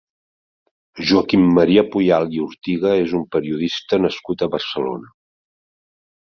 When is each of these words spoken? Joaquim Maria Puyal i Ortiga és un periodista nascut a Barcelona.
Joaquim 1.09 1.43
Maria 1.57 1.83
Puyal 1.91 2.25
i 2.39 2.41
Ortiga 2.47 2.95
és 3.03 3.15
un 3.21 3.29
periodista 3.37 4.03
nascut 4.09 4.47
a 4.47 4.51
Barcelona. 4.59 5.17